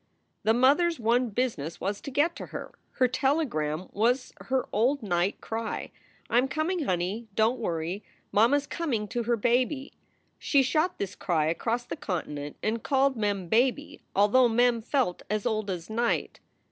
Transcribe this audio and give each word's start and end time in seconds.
The 0.41 0.55
mother 0.55 0.87
s 0.87 0.97
one 0.97 1.29
business 1.29 1.79
was 1.79 2.01
to 2.01 2.09
get 2.09 2.35
to 2.37 2.47
her. 2.47 2.73
Her 2.93 3.07
telegram 3.07 3.87
was 3.91 4.33
her 4.47 4.67
old 4.73 5.03
night 5.03 5.39
cry:" 5.41 5.91
I 6.27 6.39
m 6.39 6.47
coming, 6.47 6.85
honey. 6.85 7.27
Don 7.35 7.57
t 7.57 7.59
worry. 7.59 8.03
Mamma 8.31 8.57
s 8.57 8.65
coming 8.65 9.07
to 9.09 9.21
her 9.21 9.37
baby." 9.37 9.93
She 10.39 10.63
shot 10.63 10.97
this 10.97 11.13
cry 11.13 11.45
across 11.45 11.85
the 11.85 11.95
continent 11.95 12.57
and 12.63 12.81
called 12.81 13.15
Mem 13.15 13.47
"baby," 13.47 14.01
although 14.15 14.49
Mem 14.49 14.81
felt 14.81 15.21
as 15.29 15.45
old 15.45 15.69
as 15.69 15.87
night. 15.87 16.39